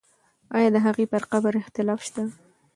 [0.55, 2.23] آیا د هغې پر قبر اختلاف شته؟